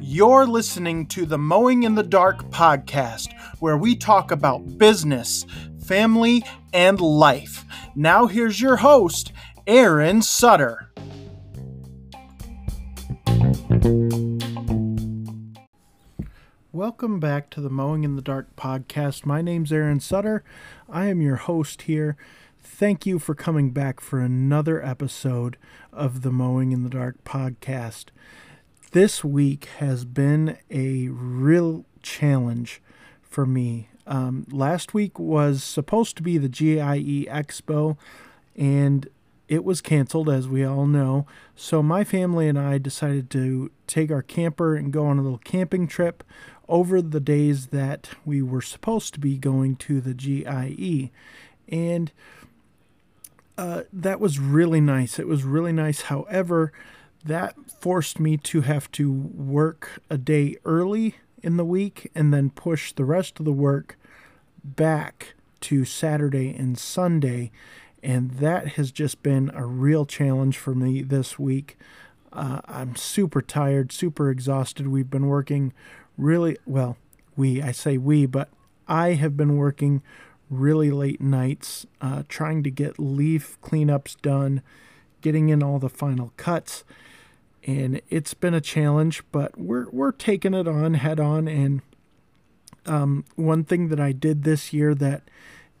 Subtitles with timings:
[0.00, 5.44] You're listening to the Mowing in the Dark podcast, where we talk about business,
[5.84, 7.64] family, and life.
[7.96, 9.32] Now, here's your host,
[9.66, 10.92] Aaron Sutter.
[16.70, 19.26] Welcome back to the Mowing in the Dark podcast.
[19.26, 20.44] My name's Aaron Sutter.
[20.88, 22.16] I am your host here.
[22.74, 25.58] Thank you for coming back for another episode
[25.92, 28.06] of the Mowing in the Dark podcast
[28.92, 32.82] this week has been a real challenge
[33.20, 33.88] for me.
[34.06, 37.98] Um, last week was supposed to be the GIE Expo,
[38.56, 39.06] and
[39.48, 41.26] it was canceled, as we all know.
[41.54, 45.38] So my family and I decided to take our camper and go on a little
[45.38, 46.24] camping trip
[46.68, 51.12] over the days that we were supposed to be going to the GIE.
[51.68, 52.10] And
[53.62, 55.20] uh, that was really nice.
[55.20, 56.02] It was really nice.
[56.02, 56.72] However,
[57.24, 61.14] that forced me to have to work a day early
[61.44, 63.96] in the week and then push the rest of the work
[64.64, 67.52] back to Saturday and Sunday.
[68.02, 71.78] And that has just been a real challenge for me this week.
[72.32, 74.88] Uh, I'm super tired, super exhausted.
[74.88, 75.72] We've been working
[76.18, 76.96] really well.
[77.36, 78.48] We, I say we, but
[78.88, 80.02] I have been working
[80.52, 84.62] really late nights uh, trying to get leaf cleanups done,
[85.20, 86.84] getting in all the final cuts
[87.64, 91.46] and it's been a challenge, but we're we're taking it on head on.
[91.46, 91.82] And
[92.86, 95.22] um, one thing that I did this year that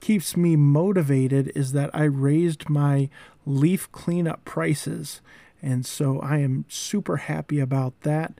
[0.00, 3.08] keeps me motivated is that I raised my
[3.44, 5.20] leaf cleanup prices,
[5.60, 8.34] and so I am super happy about that.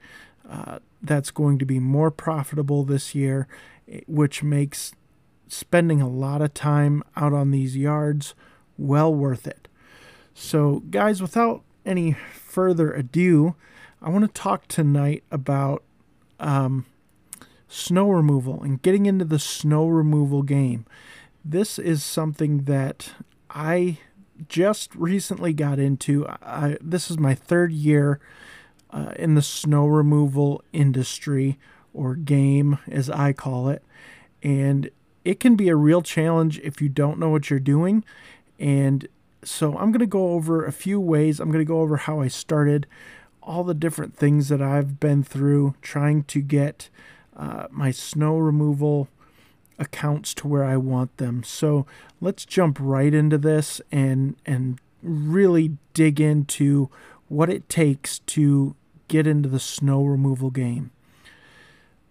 [0.49, 3.49] Uh, that's going to be more profitable this year,
[4.07, 4.93] which makes
[5.53, 8.35] spending a lot of time out on these yards
[8.79, 9.69] well worth it.
[10.33, 13.55] So, guys, without any further ado,
[14.01, 15.85] I want to talk tonight about
[16.41, 16.87] um,
[17.69, 20.87] snow removal and getting into the snow removal game.
[21.45, 23.11] This is something that
[23.51, 23.99] I
[24.49, 26.27] just recently got into.
[26.27, 28.21] I, this is my third year
[28.91, 31.59] uh, in the snow removal industry
[31.93, 33.85] or game, as I call it.
[34.43, 34.91] And
[35.25, 38.05] it can be a real challenge if you don't know what you're doing.
[38.59, 39.07] And
[39.45, 41.41] so I'm going to go over a few ways.
[41.41, 42.87] I'm going to go over how I started,
[43.43, 46.89] all the different things that I've been through trying to get
[47.37, 49.09] uh, my snow removal
[49.79, 51.43] accounts to where I want them.
[51.43, 51.87] So
[52.21, 56.89] let's jump right into this and and really dig into
[57.29, 58.77] what it takes to
[59.09, 60.91] get into the snow removal game.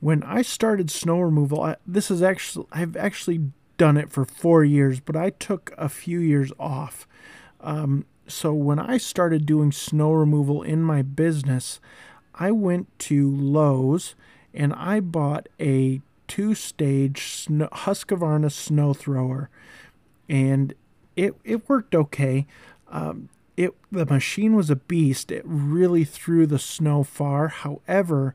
[0.02, 4.64] When I started snow removal, I, this is actually I've actually done it for four
[4.64, 7.08] years, but I took a few years off.
[7.62, 11.80] Um, so when I started doing snow removal in my business,
[12.36, 14.16] I went to Lowe's
[14.54, 19.50] and I bought a two-stage snow, Husqvarna snow thrower,
[20.28, 20.74] and
[21.16, 22.48] it it worked okay.
[22.90, 25.32] Um, it the machine was a beast.
[25.32, 27.50] It really threw the snow far.
[27.50, 28.34] However,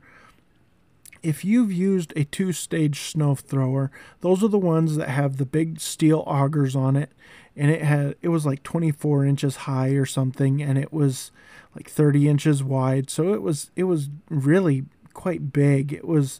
[1.27, 5.45] if you've used a two stage snow thrower, those are the ones that have the
[5.45, 7.11] big steel augers on it.
[7.53, 11.31] And it had it was like 24 inches high or something, and it was
[11.75, 13.09] like 30 inches wide.
[13.09, 15.91] So it was it was really quite big.
[15.91, 16.39] It was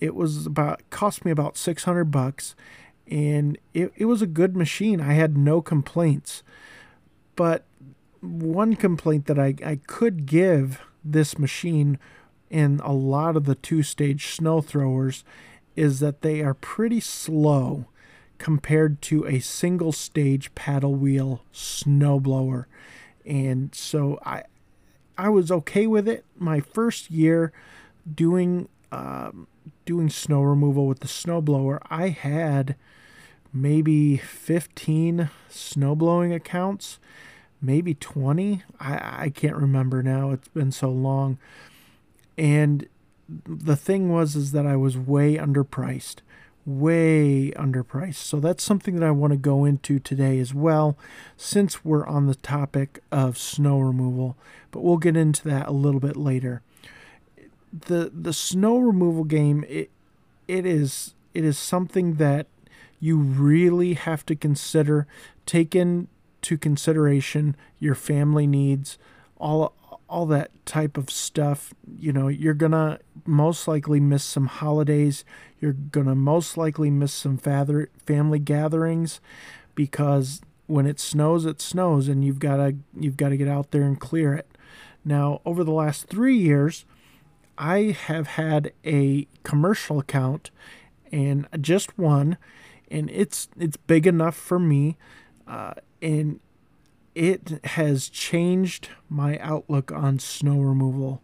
[0.00, 2.56] it was about cost me about 600 bucks,
[3.06, 5.00] and it, it was a good machine.
[5.00, 6.42] I had no complaints.
[7.36, 7.64] But
[8.20, 11.96] one complaint that I, I could give this machine
[12.50, 15.24] in a lot of the two stage snow throwers
[15.76, 17.86] is that they are pretty slow
[18.38, 22.64] compared to a single stage paddle wheel snowblower.
[23.24, 24.44] And so I
[25.16, 26.24] I was okay with it.
[26.38, 27.52] My first year
[28.12, 29.46] doing um,
[29.84, 32.74] doing snow removal with the snowblower, I had
[33.52, 36.98] maybe 15 snowblowing accounts,
[37.60, 38.62] maybe 20.
[38.80, 40.30] I, I can't remember now.
[40.30, 41.38] It's been so long
[42.40, 42.88] and
[43.46, 46.16] the thing was is that I was way underpriced,
[46.64, 48.14] way underpriced.
[48.14, 50.96] So that's something that I want to go into today as well,
[51.36, 54.38] since we're on the topic of snow removal.
[54.70, 56.62] But we'll get into that a little bit later.
[57.72, 59.90] the The snow removal game it
[60.48, 62.46] it is it is something that
[62.98, 65.06] you really have to consider,
[65.44, 68.98] take into consideration your family needs,
[69.38, 69.74] all
[70.10, 71.72] all that type of stuff.
[71.98, 75.24] You know, you're going to most likely miss some holidays.
[75.60, 79.20] You're going to most likely miss some father, family gatherings
[79.74, 83.70] because when it snows, it snows, and you've got to you've got to get out
[83.70, 84.46] there and clear it.
[85.04, 86.84] Now, over the last three years,
[87.56, 90.50] I have had a commercial account,
[91.10, 92.36] and just one,
[92.90, 94.96] and it's it's big enough for me,
[95.46, 96.40] uh, and
[97.14, 101.22] it has changed my outlook on snow removal.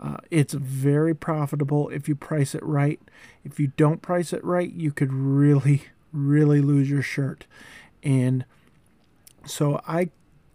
[0.00, 3.00] Uh, it's very profitable if you price it right.
[3.44, 7.46] If you don't price it right, you could really, really lose your shirt.
[8.02, 8.44] And
[9.46, 10.10] so I,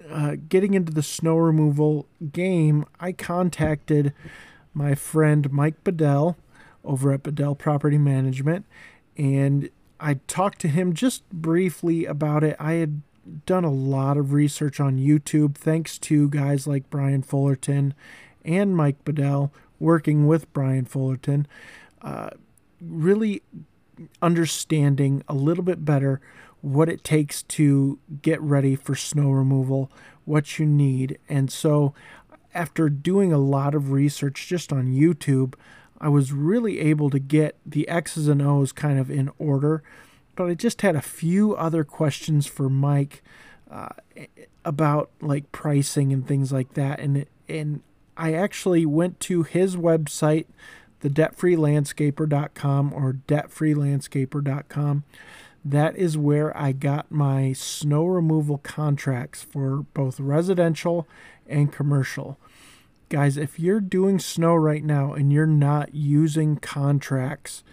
[0.09, 4.13] uh, getting into the snow removal game, I contacted
[4.73, 6.37] my friend Mike Bedell
[6.83, 8.65] over at Bedell Property Management,
[9.17, 12.55] and I talked to him just briefly about it.
[12.59, 13.01] I had
[13.45, 17.94] done a lot of research on YouTube thanks to guys like Brian Fullerton
[18.45, 21.47] and Mike Bedell working with Brian Fullerton,
[22.01, 22.29] uh,
[22.81, 23.41] really
[24.21, 26.21] understanding a little bit better
[26.62, 29.91] what it takes to get ready for snow removal,
[30.25, 31.19] what you need.
[31.30, 31.94] And so,
[32.53, 35.53] after doing a lot of research just on YouTube,
[36.00, 39.83] I was really able to get the X's and O's kind of in order
[40.37, 43.21] but I just had a few other questions for Mike
[43.69, 43.89] uh,
[44.63, 47.81] about like pricing and things like that, and and
[48.15, 50.45] I actually went to his website,
[51.01, 55.03] the debtfreelandscaper.com or debtfreelandscaper.com.
[55.65, 61.07] That is where I got my snow removal contracts for both residential
[61.45, 62.37] and commercial.
[63.09, 67.63] Guys, if you're doing snow right now and you're not using contracts,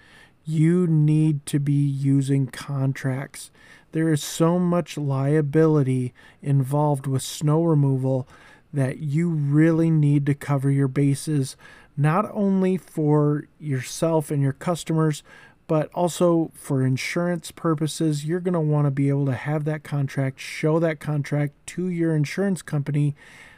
[0.44, 3.50] you need to be using contracts.
[3.93, 6.12] There is so much liability
[6.43, 8.29] involved with snow removal
[8.73, 11.56] that you really need to cover your bases,
[11.96, 15.23] not only for yourself and your customers,
[15.67, 18.25] but also for insurance purposes.
[18.25, 21.88] You're going to want to be able to have that contract, show that contract to
[21.88, 23.14] your insurance company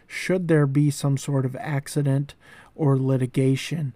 [0.07, 2.35] should there be some sort of accident
[2.75, 3.93] or litigation.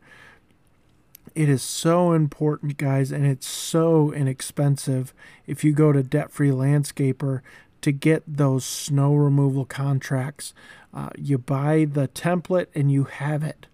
[1.34, 5.14] It is so important, guys, and it's so inexpensive
[5.46, 7.40] if you go to Debt Free Landscaper
[7.82, 10.52] to get those snow removal contracts.
[10.92, 13.66] Uh, you buy the template and you have it.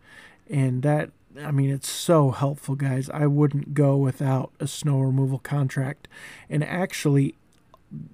[0.49, 1.11] And that,
[1.43, 3.11] I mean, it's so helpful, guys.
[3.11, 6.09] I wouldn't go without a snow removal contract.
[6.49, 7.35] And actually,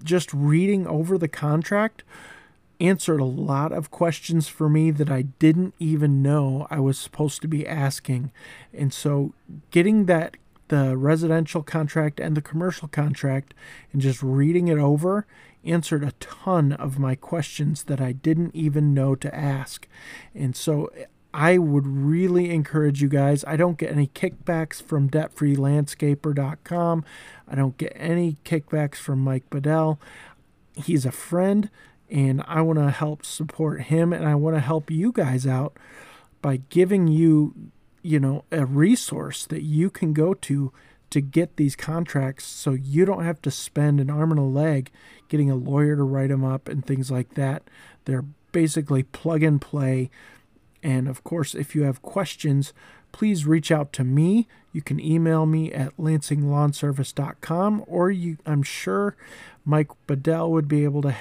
[0.04, 2.04] just reading over the contract
[2.82, 7.40] answered a lot of questions for me that I didn't even know I was supposed
[7.42, 8.32] to be asking.
[8.74, 9.32] And so
[9.70, 10.36] getting that
[10.68, 13.54] the residential contract and the commercial contract
[13.92, 15.26] and just reading it over
[15.64, 19.86] answered a ton of my questions that I didn't even know to ask.
[20.34, 20.90] And so
[21.32, 23.44] I would really encourage you guys.
[23.44, 27.04] I don't get any kickbacks from debtfreelandscaper.com.
[27.48, 30.00] I don't get any kickbacks from Mike Bedell.
[30.74, 31.70] He's a friend
[32.12, 35.78] and I want to help support him and I want to help you guys out
[36.42, 37.54] by giving you,
[38.02, 40.72] you know, a resource that you can go to
[41.08, 44.90] to get these contracts so you don't have to spend an arm and a leg
[45.28, 47.62] getting a lawyer to write them up and things like that.
[48.04, 50.10] They're basically plug and play.
[50.82, 52.74] And of course, if you have questions,
[53.12, 54.48] please reach out to me.
[54.72, 59.16] You can email me at lansinglawnservice.com or you I'm sure
[59.64, 61.14] Mike Bedell would be able to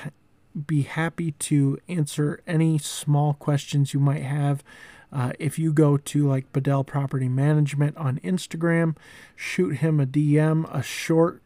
[0.67, 4.63] be happy to answer any small questions you might have.
[5.11, 8.95] Uh, if you go to like Bedell Property Management on Instagram,
[9.35, 11.41] shoot him a DM, a short,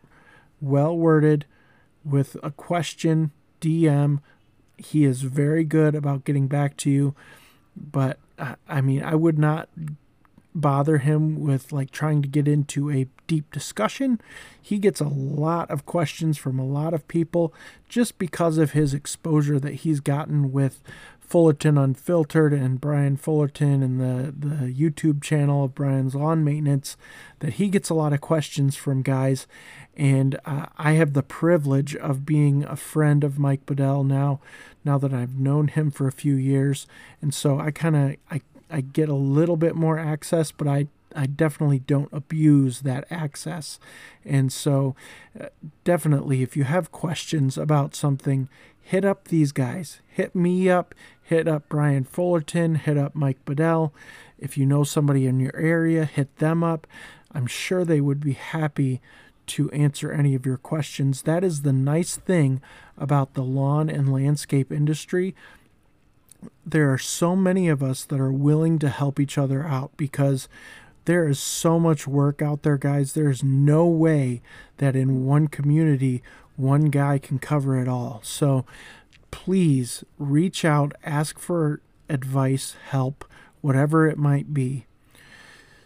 [0.62, 1.46] well worded,
[2.04, 3.32] with a question
[3.62, 4.20] DM.
[4.78, 7.16] He is very good about getting back to you.
[7.76, 9.70] But uh, I mean, I would not
[10.56, 14.22] bother him with like trying to get into a deep discussion.
[14.60, 17.54] He gets a lot of questions from a lot of people
[17.90, 20.82] just because of his exposure that he's gotten with
[21.20, 26.98] Fullerton Unfiltered and Brian Fullerton and the, the YouTube channel of Brian's Lawn Maintenance,
[27.40, 29.48] that he gets a lot of questions from guys.
[29.98, 34.40] And uh, I have the privilege of being a friend of Mike Bedell now,
[34.84, 36.86] now that I've known him for a few years.
[37.22, 38.42] And so I kind of, I
[38.76, 43.80] I get a little bit more access, but I I definitely don't abuse that access.
[44.26, 44.98] And so,
[45.40, 45.46] uh,
[45.86, 48.50] definitely, if you have questions about something,
[48.82, 50.02] hit up these guys.
[50.10, 53.94] Hit me up, hit up Brian Fullerton, hit up Mike Bedell.
[54.38, 56.86] If you know somebody in your area, hit them up.
[57.32, 59.00] I'm sure they would be happy
[59.48, 61.22] to answer any of your questions.
[61.22, 62.62] That is the nice thing
[62.98, 65.34] about the lawn and landscape industry
[66.66, 70.48] there are so many of us that are willing to help each other out because
[71.06, 73.14] there is so much work out there, guys.
[73.14, 74.42] There's no way
[74.78, 76.24] that in one community
[76.56, 78.22] one guy can cover it all.
[78.24, 78.66] So
[79.32, 83.26] please reach out, ask for advice, help,
[83.62, 84.86] whatever it might be.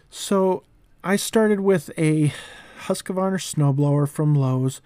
[0.08, 0.62] So
[1.02, 2.32] I started with a
[2.86, 4.80] Husqvarna snowblower from Lowe's.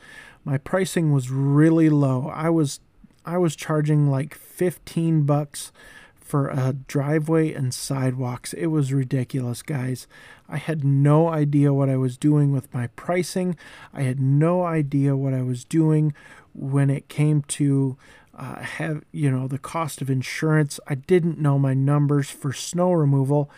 [0.44, 2.28] My pricing was really low.
[2.28, 2.80] I was
[3.24, 5.72] I was charging like 15 bucks
[6.20, 8.54] for a driveway and sidewalks.
[8.54, 10.06] It was ridiculous, guys.
[10.48, 13.56] I had no idea what I was doing with my pricing.
[13.92, 16.14] I had no idea what I was doing
[16.54, 17.96] when it came to
[18.36, 20.80] uh, have you know the cost of insurance.
[20.88, 23.50] I didn't know my numbers for snow removal.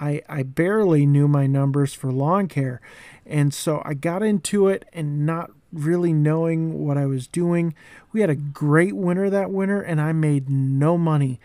[0.00, 2.80] I, I barely knew my numbers for lawn care.
[3.26, 7.74] And so I got into it and not really knowing what I was doing.
[8.12, 11.40] We had a great winter that winter and I made no money.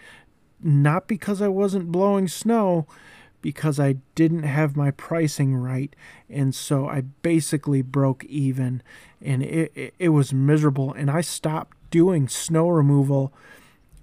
[0.62, 2.86] Not because I wasn't blowing snow,
[3.42, 5.96] because I didn't have my pricing right.
[6.30, 8.82] And so I basically broke even
[9.22, 10.94] and it, it, it was miserable.
[10.94, 13.34] And I stopped doing snow removal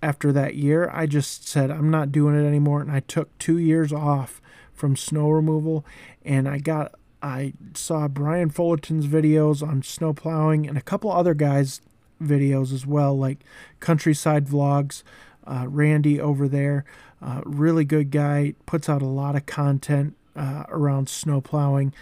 [0.03, 2.81] after that year, I just said, I'm not doing it anymore.
[2.81, 4.41] And I took two years off
[4.73, 5.85] from snow removal.
[6.25, 6.95] And I got,
[7.27, 11.81] I saw Brian Fullerton's videos on snow plowing and a couple other guys'
[12.23, 13.41] videos as well, like
[13.81, 15.03] Countryside Vlogs.
[15.45, 16.85] Uh, Randy over there,
[17.23, 21.93] uh, really good guy, puts out a lot of content uh, around snow plowing.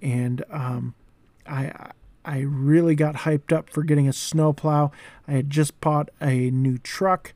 [0.00, 0.94] And um,
[1.46, 1.92] I,
[2.24, 4.92] I really got hyped up for getting a snowplow.
[5.26, 7.34] I had just bought a new truck,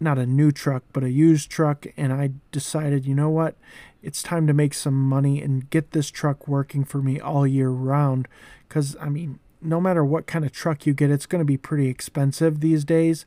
[0.00, 3.54] not a new truck, but a used truck, and I decided, you know what?
[4.02, 7.70] It's time to make some money and get this truck working for me all year
[7.70, 8.28] round.
[8.68, 11.56] Because, I mean, no matter what kind of truck you get, it's going to be
[11.56, 13.24] pretty expensive these days.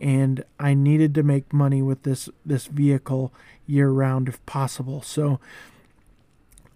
[0.00, 3.32] And I needed to make money with this, this vehicle
[3.66, 5.02] year round if possible.
[5.02, 5.40] So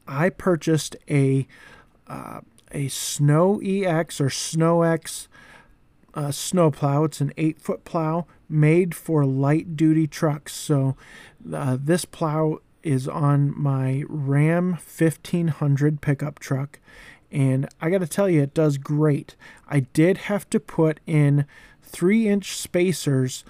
[0.07, 1.47] I purchased a.
[2.07, 5.29] Uh, a SnowEx or Snow X
[6.15, 7.05] uh, snow plow.
[7.05, 10.55] It's an eight foot plow made for light duty trucks.
[10.55, 10.97] So
[11.53, 16.79] uh, this plow is on my Ram 1500 pickup truck.
[17.31, 19.37] And I got to tell you, it does great.
[19.69, 21.45] I did have to put in
[21.83, 23.45] three inch spacers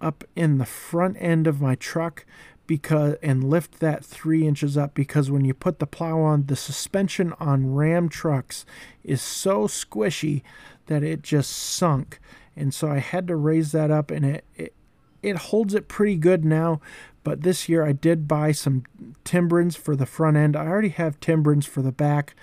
[0.00, 2.24] up in the front end of my truck
[2.66, 6.56] because and lift that three inches up because when you put the plow on the
[6.56, 8.64] suspension on ram trucks
[9.02, 10.42] is so squishy
[10.86, 12.20] that it just sunk
[12.56, 14.74] and so i had to raise that up and it, it
[15.22, 16.80] it holds it pretty good now
[17.22, 18.84] but this year i did buy some
[19.24, 22.34] Timbrens for the front end i already have Timbrens for the back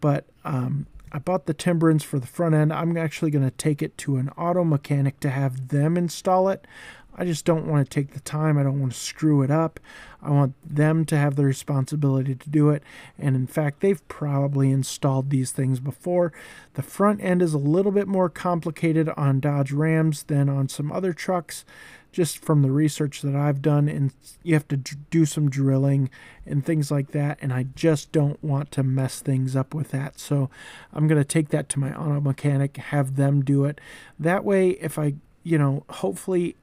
[0.00, 2.72] but um, I bought the Timbrens for the front end.
[2.72, 6.66] I'm actually going to take it to an auto mechanic to have them install it.
[7.14, 8.56] I just don't want to take the time.
[8.56, 9.78] I don't want to screw it up.
[10.22, 12.82] I want them to have the responsibility to do it.
[13.18, 16.32] And in fact, they've probably installed these things before.
[16.74, 20.90] The front end is a little bit more complicated on Dodge Rams than on some
[20.90, 21.64] other trucks,
[22.12, 23.88] just from the research that I've done.
[23.88, 26.08] And you have to do some drilling
[26.46, 27.38] and things like that.
[27.42, 30.18] And I just don't want to mess things up with that.
[30.18, 30.48] So
[30.92, 33.80] I'm going to take that to my auto mechanic, have them do it.
[34.18, 35.14] That way, if I
[35.44, 36.56] you know, hopefully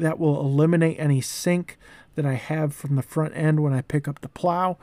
[0.00, 1.78] that will eliminate any sink
[2.14, 4.76] that I have from the front end when I pick up the plow.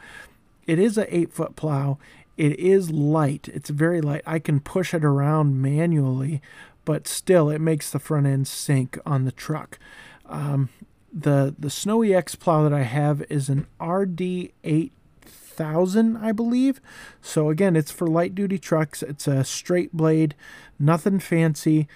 [0.65, 1.97] It is a 8 foot plow.
[2.35, 3.49] It is light.
[3.53, 4.21] It's very light.
[4.25, 6.41] I can push it around manually,
[6.85, 9.79] but still it makes the front end sink on the truck.
[10.27, 10.69] Um,
[11.11, 16.79] the the SnowEx plow that I have is an RD 8000, I believe.
[17.21, 19.01] So again, it's for light duty trucks.
[19.01, 20.35] It's a straight blade,
[20.77, 21.87] nothing fancy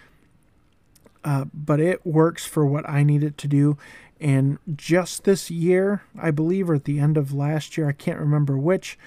[1.23, 3.77] uh, but it works for what I need it to do.
[4.19, 8.19] And just this year, I believe, or at the end of last year, I can't
[8.19, 8.97] remember which,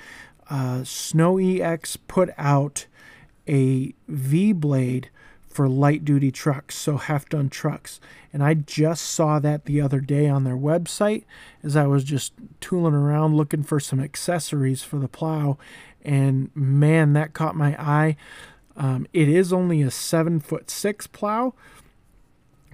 [0.50, 2.86] uh, SnowEx put out
[3.48, 5.10] a V blade
[5.48, 8.00] for light duty trucks, so half ton trucks.
[8.32, 11.24] And I just saw that the other day on their website
[11.62, 15.56] as I was just tooling around looking for some accessories for the plow.
[16.04, 18.16] And man, that caught my eye.
[18.76, 21.54] Um, it is only a seven foot six plow,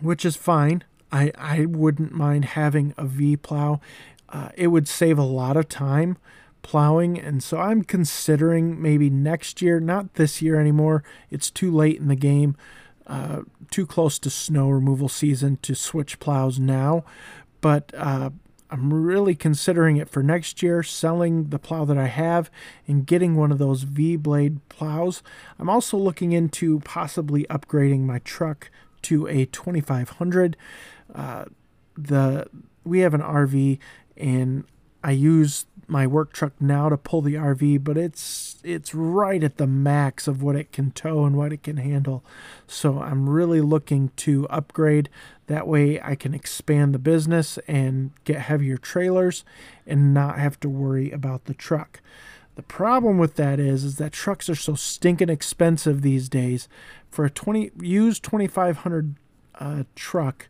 [0.02, 0.84] which is fine.
[1.12, 3.80] I, I wouldn't mind having a V plow.
[4.28, 6.16] Uh, it would save a lot of time
[6.62, 11.02] plowing, and so I'm considering maybe next year, not this year anymore.
[11.30, 12.56] It's too late in the game,
[13.06, 17.04] uh, too close to snow removal season to switch plows now.
[17.60, 18.30] But uh,
[18.70, 22.50] I'm really considering it for next year, selling the plow that I have
[22.86, 25.22] and getting one of those V blade plows.
[25.58, 28.70] I'm also looking into possibly upgrading my truck
[29.02, 30.56] to a 2500.
[31.14, 31.44] Uh,
[31.96, 32.46] the
[32.84, 33.78] we have an RV
[34.16, 34.64] and
[35.02, 39.56] I use my work truck now to pull the RV, but it's it's right at
[39.56, 42.24] the max of what it can tow and what it can handle.
[42.66, 45.08] So I'm really looking to upgrade.
[45.48, 49.44] That way I can expand the business and get heavier trailers
[49.86, 52.00] and not have to worry about the truck.
[52.54, 56.68] The problem with that is is that trucks are so stinking expensive these days.
[57.10, 59.16] For a 20 used 2500
[59.58, 60.48] uh, truck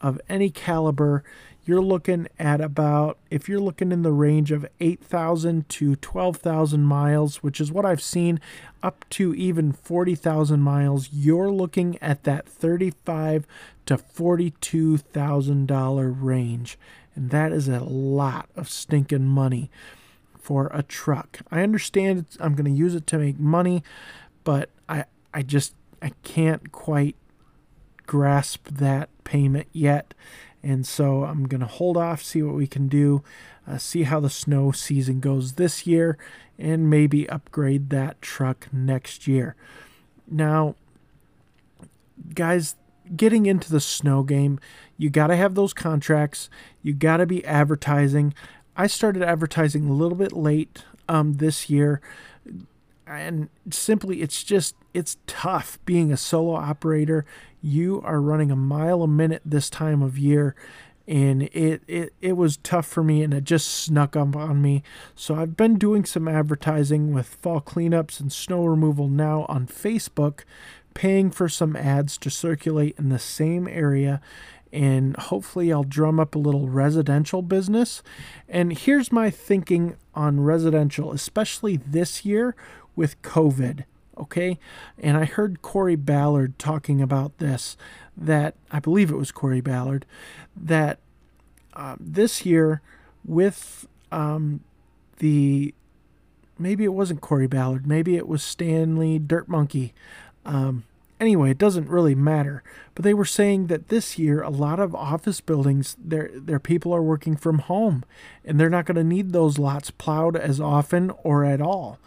[0.00, 1.24] of any caliber,
[1.64, 7.42] you're looking at about if you're looking in the range of 8,000 to 12,000 miles,
[7.42, 8.40] which is what I've seen
[8.82, 13.46] up to even 40,000 miles, you're looking at that 35
[13.86, 16.78] to 42,000 dollar range.
[17.14, 19.70] And that is a lot of stinking money
[20.38, 21.40] for a truck.
[21.50, 23.84] I understand I'm going to use it to make money,
[24.42, 27.16] but I I just I can't quite
[28.06, 30.14] grasp that payment yet
[30.62, 33.22] and so I'm going to hold off, see what we can do,
[33.66, 36.16] uh, see how the snow season goes this year,
[36.58, 39.56] and maybe upgrade that truck next year.
[40.30, 40.76] Now,
[42.34, 42.76] guys,
[43.16, 44.60] getting into the snow game,
[44.96, 46.48] you got to have those contracts,
[46.82, 48.32] you got to be advertising.
[48.76, 52.00] I started advertising a little bit late um, this year
[53.06, 57.24] and simply it's just it's tough being a solo operator
[57.60, 60.54] you are running a mile a minute this time of year
[61.08, 64.82] and it, it it was tough for me and it just snuck up on me
[65.14, 70.40] so i've been doing some advertising with fall cleanups and snow removal now on facebook
[70.94, 74.20] paying for some ads to circulate in the same area
[74.72, 78.02] and hopefully I'll drum up a little residential business.
[78.48, 82.56] And here's my thinking on residential, especially this year
[82.96, 83.84] with COVID.
[84.18, 84.58] Okay.
[84.98, 87.76] And I heard Corey Ballard talking about this
[88.16, 90.04] that I believe it was Corey Ballard
[90.56, 90.98] that
[91.74, 92.82] uh, this year
[93.24, 94.60] with um,
[95.18, 95.74] the
[96.58, 99.94] maybe it wasn't Corey Ballard, maybe it was Stanley Dirt Monkey.
[100.44, 100.84] Um,
[101.18, 102.62] anyway, it doesn't really matter.
[102.94, 106.94] But they were saying that this year, a lot of office buildings, their their people
[106.94, 108.04] are working from home,
[108.44, 111.98] and they're not going to need those lots plowed as often or at all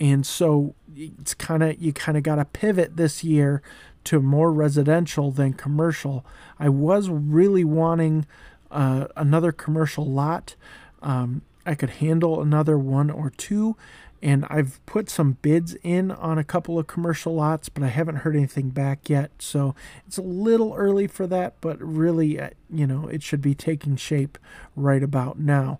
[0.00, 3.62] and so it's kind of you kind of got to pivot this year
[4.04, 6.24] to more residential than commercial.
[6.58, 8.26] I was really wanting
[8.70, 10.56] uh, another commercial lot.
[11.02, 13.76] Um, I could handle another one or two,
[14.22, 18.16] and I've put some bids in on a couple of commercial lots, but I haven't
[18.16, 19.30] heard anything back yet.
[19.38, 19.74] So
[20.06, 23.96] it's a little early for that, but really, uh, you know, it should be taking
[23.96, 24.38] shape
[24.74, 25.78] right about now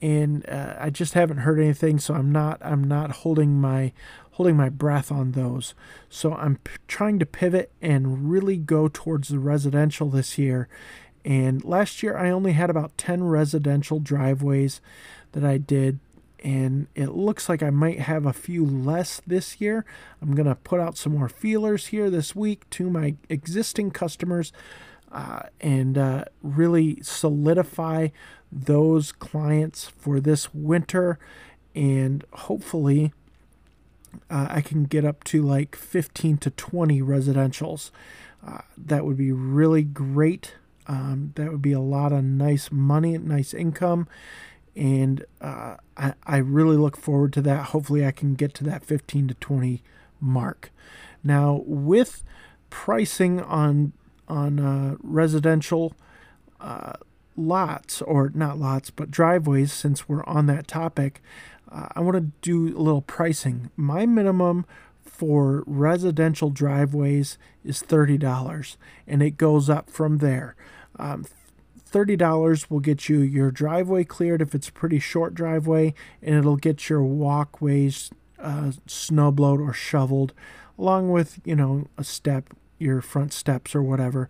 [0.00, 3.92] and uh, I just haven't heard anything, so I'm not I'm not holding my
[4.32, 5.74] holding my breath on those.
[6.08, 10.68] So I'm p- trying to pivot and really go towards the residential this year.
[11.24, 14.80] And last year I only had about 10 residential driveways
[15.32, 15.98] that I did
[16.44, 19.84] and it looks like I might have a few less this year.
[20.22, 24.52] I'm going to put out some more feelers here this week to my existing customers
[25.12, 28.08] uh, and uh, really solidify
[28.50, 31.18] those clients for this winter.
[31.74, 33.12] And hopefully,
[34.30, 37.90] uh, I can get up to like 15 to 20 residentials.
[38.46, 40.54] Uh, that would be really great.
[40.86, 44.08] Um, that would be a lot of nice money, nice income.
[44.74, 47.66] And uh, I, I really look forward to that.
[47.66, 49.82] Hopefully, I can get to that 15 to 20
[50.20, 50.70] mark.
[51.24, 52.22] Now, with
[52.70, 53.92] pricing on
[54.28, 55.94] on uh, residential
[56.60, 56.94] uh,
[57.36, 61.22] lots, or not lots, but driveways, since we're on that topic,
[61.70, 63.70] uh, I want to do a little pricing.
[63.76, 64.66] My minimum
[65.02, 70.56] for residential driveways is $30, and it goes up from there.
[70.98, 71.26] Um,
[71.90, 76.56] $30 will get you your driveway cleared if it's a pretty short driveway, and it'll
[76.56, 80.32] get your walkways uh, snowblowed or shoveled,
[80.78, 84.28] along with, you know, a step your front steps or whatever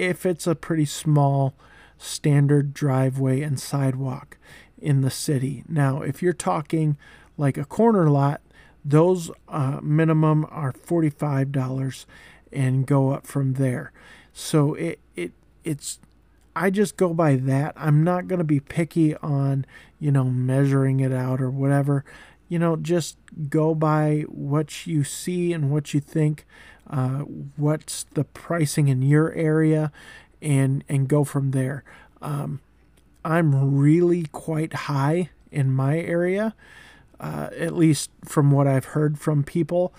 [0.00, 1.54] if it's a pretty small
[1.98, 4.38] standard driveway and sidewalk
[4.78, 5.62] in the city.
[5.68, 6.96] Now, if you're talking
[7.36, 8.40] like a corner lot,
[8.82, 12.06] those uh, minimum are $45
[12.50, 13.92] and go up from there.
[14.32, 15.32] So it it
[15.64, 15.98] it's
[16.56, 17.74] I just go by that.
[17.76, 19.66] I'm not going to be picky on,
[19.98, 22.04] you know, measuring it out or whatever.
[22.48, 26.46] You know, just go by what you see and what you think
[26.90, 27.20] uh,
[27.56, 29.92] what's the pricing in your area,
[30.42, 31.84] and and go from there.
[32.20, 32.60] Um,
[33.24, 36.54] I'm really quite high in my area,
[37.18, 39.92] uh, at least from what I've heard from people.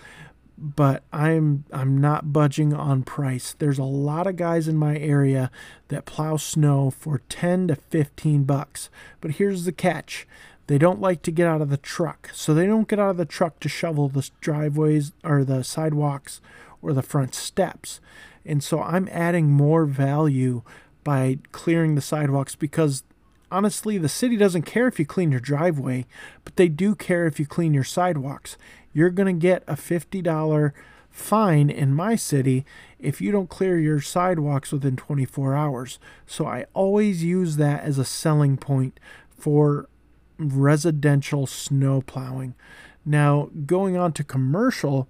[0.57, 3.55] but I'm I'm not budging on price.
[3.57, 5.49] There's a lot of guys in my area
[5.87, 8.89] that plow snow for 10 to 15 bucks.
[9.21, 10.27] But here's the catch.
[10.67, 12.29] They don't like to get out of the truck.
[12.33, 16.41] So they don't get out of the truck to shovel the driveways or the sidewalks
[16.81, 17.99] or the front steps.
[18.45, 20.63] And so I'm adding more value
[21.03, 23.03] by clearing the sidewalks because
[23.51, 26.05] honestly, the city doesn't care if you clean your driveway,
[26.43, 28.57] but they do care if you clean your sidewalks
[28.93, 30.71] you're going to get a $50
[31.09, 32.65] fine in my city
[32.99, 35.99] if you don't clear your sidewalks within 24 hours.
[36.25, 39.89] So I always use that as a selling point for
[40.37, 42.55] residential snow plowing.
[43.05, 45.07] Now, going on to commercial,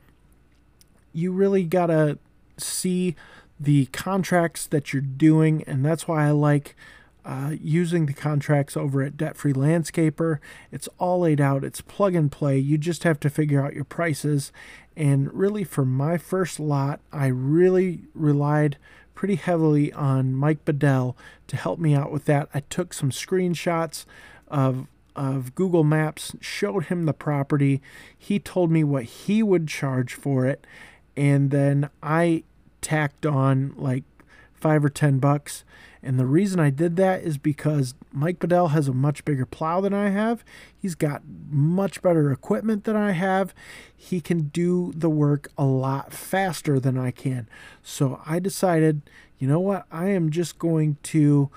[1.14, 2.18] you really got to
[2.58, 3.16] see
[3.60, 6.76] the contracts that you're doing, and that's why I like
[7.24, 10.40] uh, using the contracts over at Debt Free Landscaper.
[10.72, 12.58] It's all laid out, it's plug and play.
[12.58, 14.52] You just have to figure out your prices.
[14.98, 18.78] And really, for my first lot, I really relied
[19.14, 21.16] pretty heavily on Mike Bedell
[21.48, 22.50] to help me out with that.
[22.54, 24.06] I took some screenshots
[24.48, 27.82] of of Google Maps, showed him the property.
[28.18, 30.66] He told me what he would charge for it,
[31.16, 32.44] and then I
[32.82, 34.04] tacked on like
[34.54, 35.64] five or ten bucks
[36.04, 39.82] and the reason I did that is because Mike Bedell has a much bigger plow
[39.82, 40.44] than I have.
[40.76, 43.54] He's got much better equipment than I have.
[43.96, 47.48] He can do the work a lot faster than I can.
[47.84, 49.02] So I decided,
[49.38, 49.86] you know what?
[49.92, 51.52] I am just going to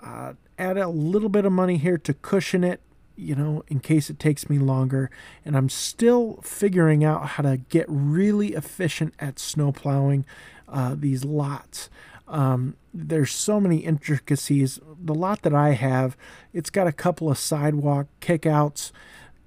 [0.00, 2.80] uh, add a little bit of money here to cushion it
[3.18, 5.10] you know, in case it takes me longer.
[5.44, 10.24] And I'm still figuring out how to get really efficient at snow plowing
[10.68, 11.90] uh, these lots.
[12.28, 14.78] Um, there's so many intricacies.
[15.02, 16.16] The lot that I have,
[16.52, 18.92] it's got a couple of sidewalk kickouts,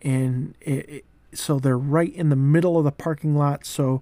[0.02, 3.66] and it, it, so they're right in the middle of the parking lot.
[3.66, 4.02] So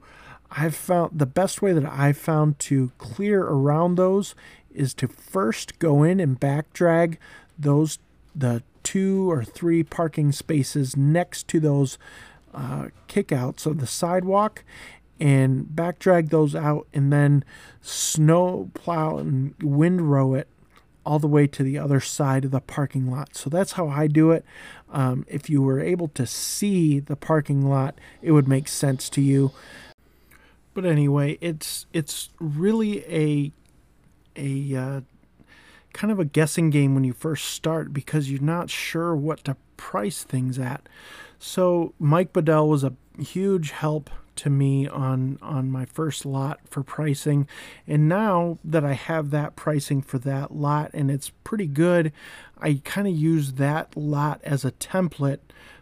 [0.49, 4.33] I've found the best way that I've found to clear around those
[4.71, 7.19] is to first go in and back drag
[7.57, 7.99] those
[8.35, 11.97] the two or three parking spaces next to those
[12.53, 14.63] uh, kickouts of the sidewalk
[15.19, 17.43] and back drag those out and then
[17.81, 20.47] snow plow and wind row it
[21.05, 23.35] all the way to the other side of the parking lot.
[23.35, 24.45] So that's how I do it.
[24.91, 29.21] Um, if you were able to see the parking lot, it would make sense to
[29.21, 29.51] you.
[30.73, 33.51] But anyway, it's it's really a
[34.35, 35.01] a uh,
[35.93, 39.57] kind of a guessing game when you first start because you're not sure what to
[39.77, 40.87] price things at.
[41.39, 46.81] So Mike Bedell was a huge help to me on on my first lot for
[46.81, 47.45] pricing
[47.85, 52.13] and now that I have that pricing for that lot and it's pretty good
[52.57, 55.39] I kind of use that lot as a template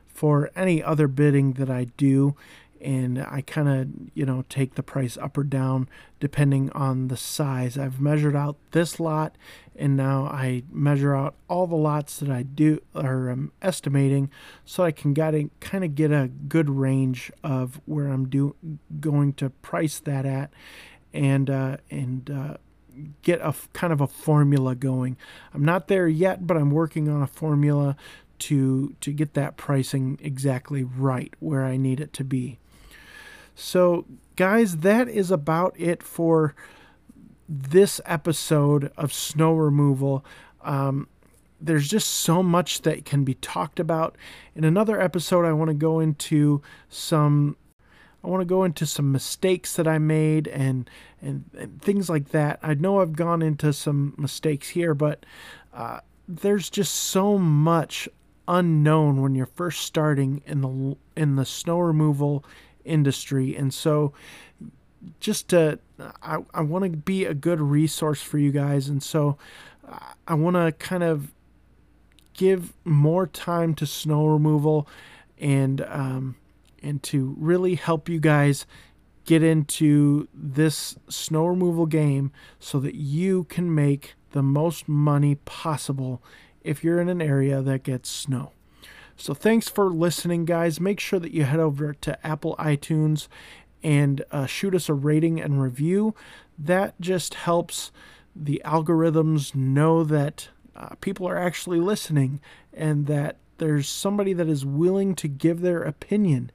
[0.08, 2.36] for any other bidding that I do
[2.82, 7.18] and I kind of, you know, take the price up or down depending on the
[7.18, 7.78] size.
[7.78, 9.36] I've measured out this lot
[9.76, 14.30] and now I measure out all the lots that I do or I'm estimating
[14.66, 18.56] so I can kind of get a good range of where I'm do,
[19.00, 20.52] going to price that at
[21.14, 22.58] and uh, and uh,
[23.22, 25.18] get a kind of a formula going.
[25.54, 27.96] I'm not there yet, but I'm working on a formula
[28.40, 32.60] to to get that pricing exactly right where I need it to be.
[33.60, 36.54] So, guys, that is about it for
[37.50, 40.24] this episode of snow removal.
[40.62, 41.08] Um,
[41.60, 44.16] there's just so much that can be talked about.
[44.54, 47.58] In another episode, I want to go into some.
[48.24, 50.88] I want to go into some mistakes that I made and,
[51.20, 52.60] and, and things like that.
[52.62, 55.26] I know I've gone into some mistakes here, but
[55.74, 58.08] uh, there's just so much
[58.48, 62.46] unknown when you're first starting in the in the snow removal
[62.88, 63.56] industry.
[63.56, 64.14] And so
[65.20, 65.80] just to,
[66.22, 68.90] I, I want to be a good resource for you guys.
[68.90, 69.38] And so
[70.28, 71.32] I want to kind of
[72.34, 74.88] give more time to snow removal
[75.40, 76.36] and, um,
[76.84, 78.66] and to really help you guys
[79.26, 86.22] get into this snow removal game so that you can make the most money possible
[86.64, 88.52] if you're in an area that gets snow.
[89.20, 90.80] So thanks for listening, guys.
[90.80, 93.28] Make sure that you head over to Apple iTunes
[93.82, 96.14] and uh, shoot us a rating and review.
[96.58, 97.92] That just helps
[98.36, 102.40] the algorithms know that uh, people are actually listening
[102.72, 106.52] and that there's somebody that is willing to give their opinion.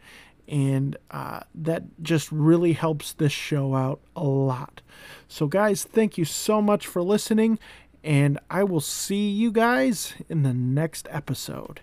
[0.47, 4.83] And uh, that just really helps this show out a lot.
[5.27, 7.59] So, guys, thank you so much for listening.
[8.05, 11.81] And I will see you guys in the next episode.